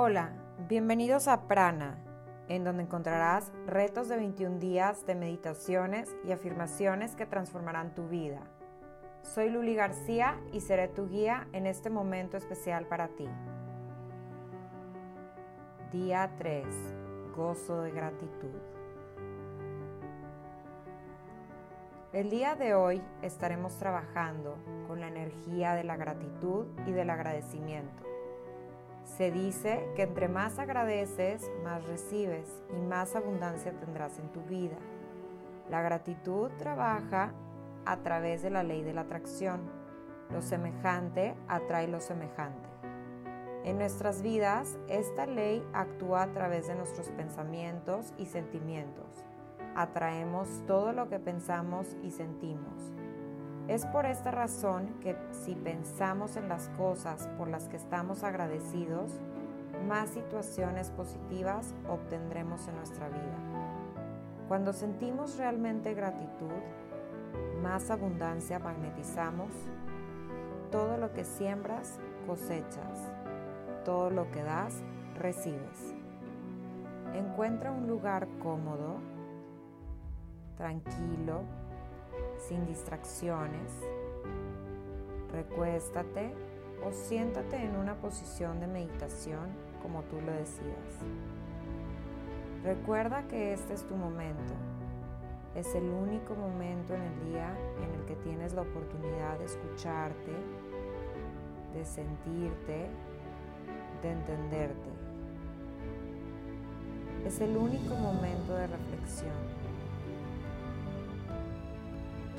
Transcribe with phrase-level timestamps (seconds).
[0.00, 0.30] Hola,
[0.68, 1.98] bienvenidos a Prana,
[2.46, 8.38] en donde encontrarás retos de 21 días de meditaciones y afirmaciones que transformarán tu vida.
[9.22, 13.28] Soy Luli García y seré tu guía en este momento especial para ti.
[15.90, 16.64] Día 3.
[17.34, 18.54] Gozo de gratitud.
[22.12, 28.07] El día de hoy estaremos trabajando con la energía de la gratitud y del agradecimiento.
[29.16, 34.76] Se dice que entre más agradeces, más recibes y más abundancia tendrás en tu vida.
[35.70, 37.32] La gratitud trabaja
[37.84, 39.60] a través de la ley de la atracción.
[40.30, 42.68] Lo semejante atrae lo semejante.
[43.64, 49.06] En nuestras vidas, esta ley actúa a través de nuestros pensamientos y sentimientos.
[49.74, 52.97] Atraemos todo lo que pensamos y sentimos.
[53.68, 59.20] Es por esta razón que si pensamos en las cosas por las que estamos agradecidos,
[59.86, 63.36] más situaciones positivas obtendremos en nuestra vida.
[64.48, 66.62] Cuando sentimos realmente gratitud,
[67.62, 69.52] más abundancia magnetizamos.
[70.72, 73.12] Todo lo que siembras, cosechas.
[73.84, 74.82] Todo lo que das,
[75.14, 75.94] recibes.
[77.14, 78.96] Encuentra un lugar cómodo,
[80.56, 81.42] tranquilo,
[82.38, 83.72] sin distracciones.
[85.32, 86.32] Recuéstate
[86.86, 89.48] o siéntate en una posición de meditación
[89.82, 90.94] como tú lo decidas.
[92.64, 94.54] Recuerda que este es tu momento.
[95.54, 100.32] Es el único momento en el día en el que tienes la oportunidad de escucharte,
[101.74, 102.86] de sentirte,
[104.02, 104.90] de entenderte.
[107.26, 109.57] Es el único momento de reflexión.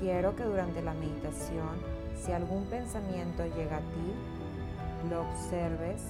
[0.00, 1.80] Quiero que durante la meditación,
[2.22, 6.02] si algún pensamiento llega a ti, lo observes,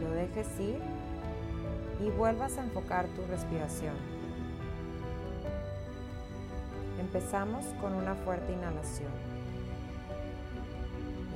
[0.00, 0.78] lo dejes ir
[2.00, 3.94] y vuelvas a enfocar tu respiración.
[7.00, 9.10] Empezamos con una fuerte inhalación.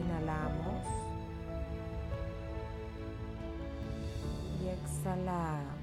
[0.05, 0.87] Inhalamos
[4.63, 5.76] y exhalamos.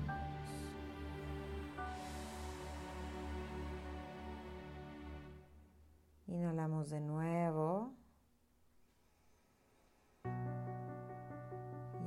[6.90, 7.94] De nuevo.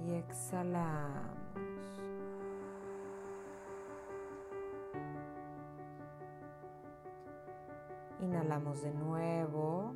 [0.04, 1.38] Y exhalamos.
[8.20, 9.94] Inhalamos de nuevo.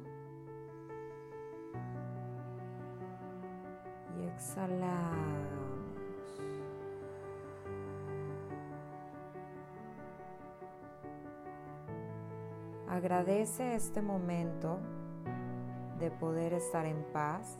[4.18, 5.69] Y exhalamos.
[12.90, 14.80] Agradece este momento
[16.00, 17.56] de poder estar en paz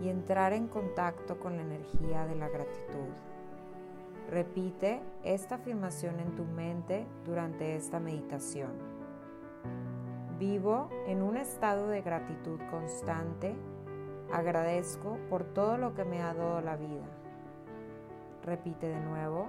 [0.00, 3.12] y entrar en contacto con la energía de la gratitud.
[4.30, 8.70] Repite esta afirmación en tu mente durante esta meditación.
[10.38, 13.54] Vivo en un estado de gratitud constante.
[14.32, 17.04] Agradezco por todo lo que me ha dado la vida.
[18.42, 19.48] Repite de nuevo.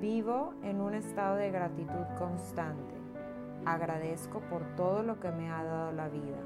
[0.00, 2.94] Vivo en un estado de gratitud constante.
[3.64, 6.38] Agradezco por todo lo que me ha dado la vida.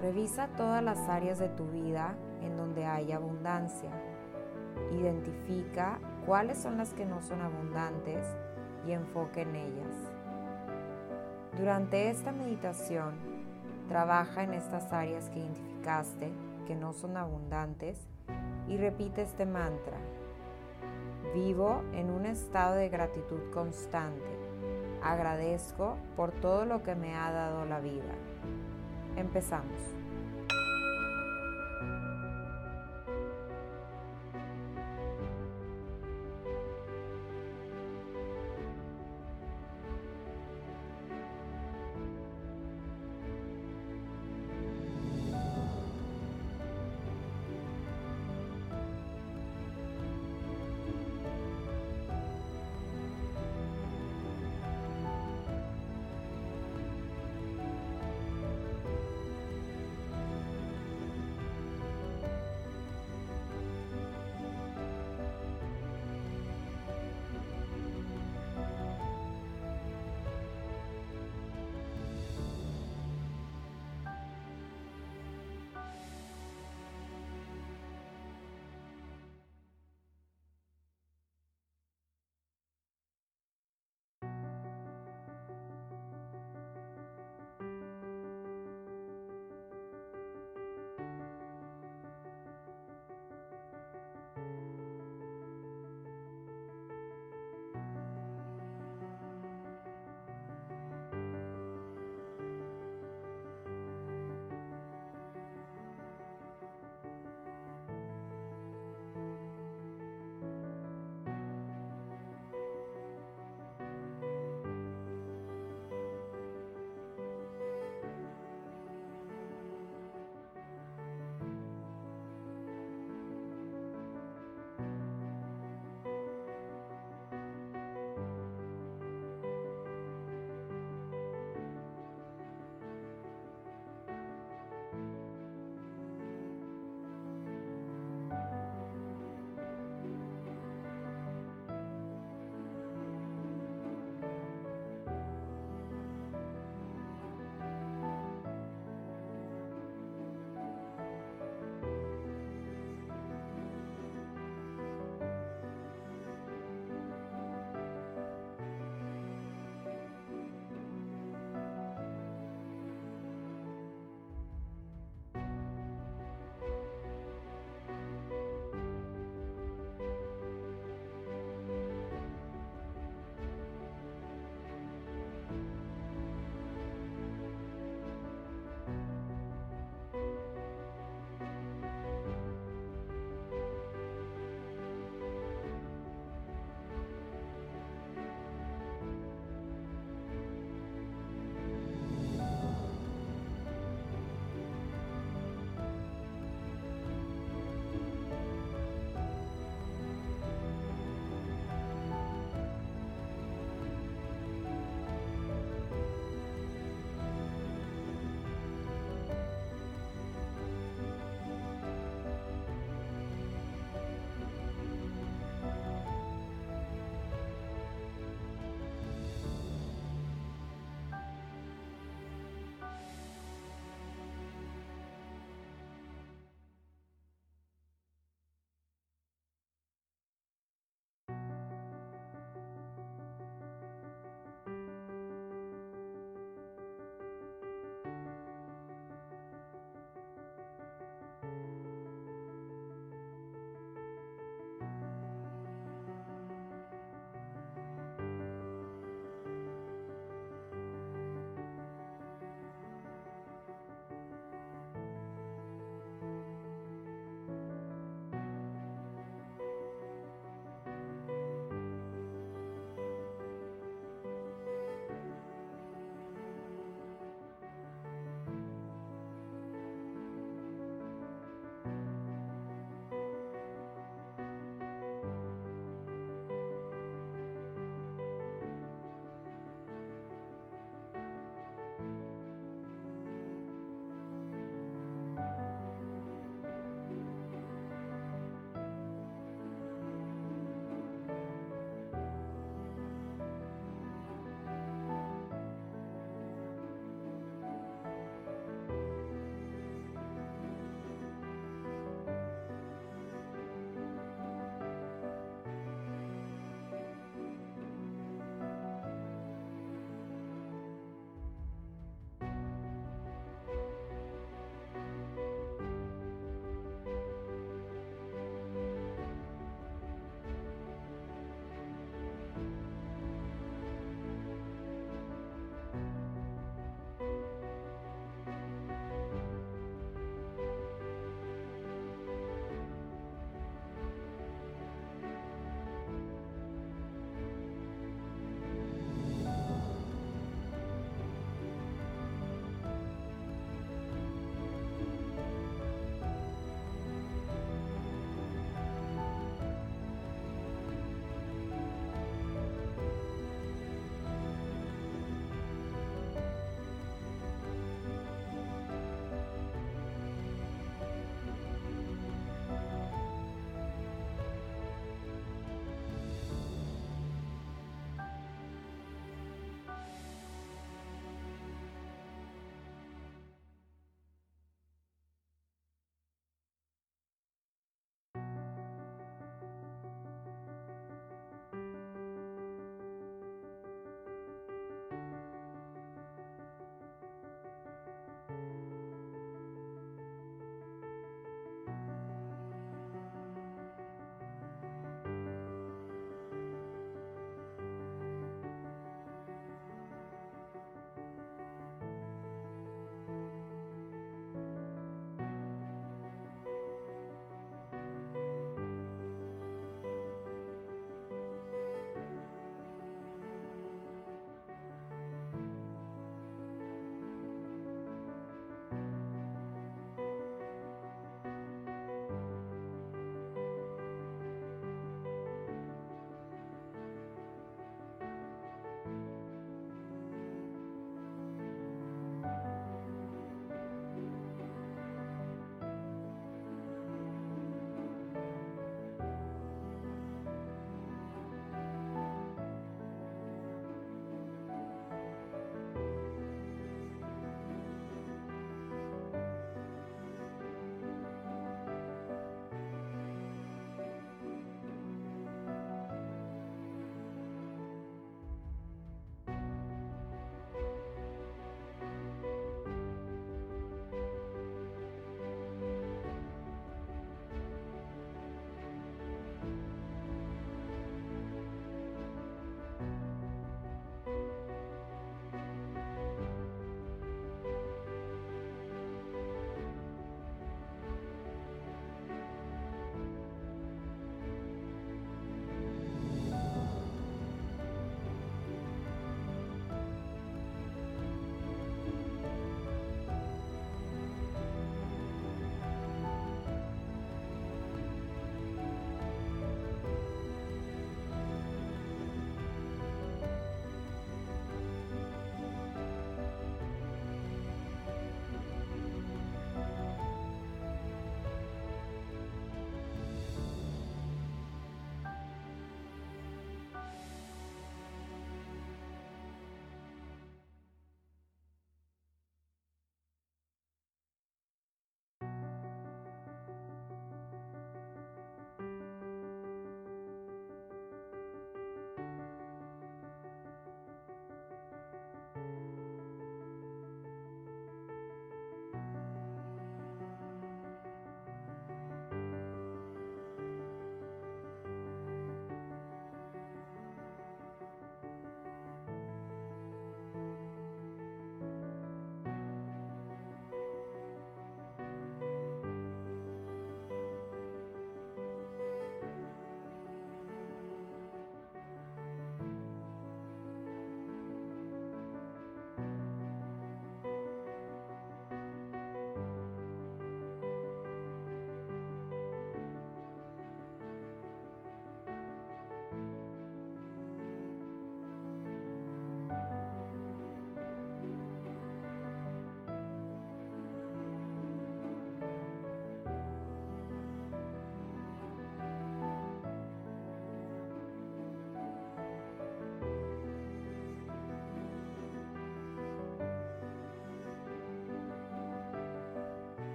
[0.00, 3.90] Revisa todas las áreas de tu vida en donde hay abundancia.
[4.92, 8.24] Identifica cuáles son las que no son abundantes
[8.86, 10.12] y enfoque en ellas.
[11.58, 13.14] Durante esta meditación,
[13.88, 16.30] trabaja en estas áreas que identificaste
[16.68, 18.06] que no son abundantes
[18.68, 19.98] y repite este mantra.
[21.34, 24.38] Vivo en un estado de gratitud constante.
[25.02, 28.14] Agradezco por todo lo que me ha dado la vida.
[29.16, 30.03] Empezamos.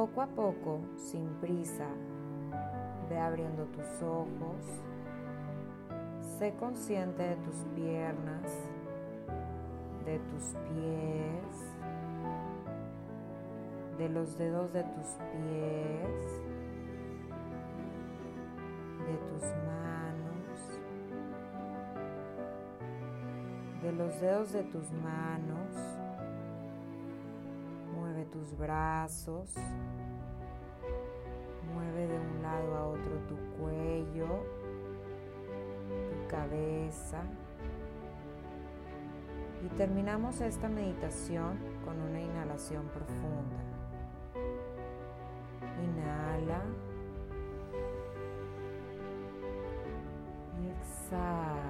[0.00, 1.86] Poco a poco, sin prisa,
[3.10, 4.64] ve abriendo tus ojos.
[6.38, 8.50] Sé consciente de tus piernas,
[10.06, 11.76] de tus pies,
[13.98, 16.42] de los dedos de tus pies,
[19.06, 20.80] de tus manos,
[23.82, 25.99] de los dedos de tus manos
[28.30, 29.54] tus brazos,
[31.74, 34.44] mueve de un lado a otro tu cuello,
[35.88, 37.22] tu cabeza.
[39.64, 43.62] Y terminamos esta meditación con una inhalación profunda.
[45.82, 46.62] Inhala.
[50.62, 51.69] Y exhala.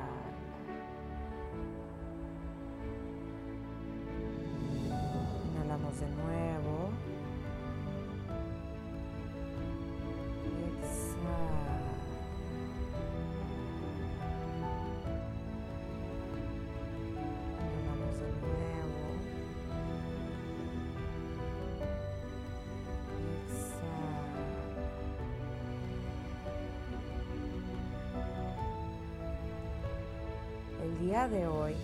[31.11, 31.75] Día de hoy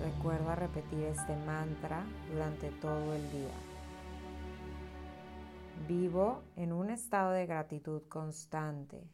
[0.00, 2.02] Recuerda repetir este mantra
[2.32, 3.54] durante todo el día.
[5.86, 9.06] Vivo en un estado de gratitud constante.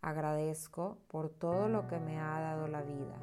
[0.00, 3.14] Agradezco por todo lo que me ha dado la vida.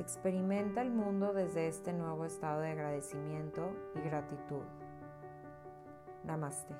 [0.00, 4.64] Experimenta el mundo desde este nuevo estado de agradecimiento y gratitud.
[6.24, 6.74] Namaste.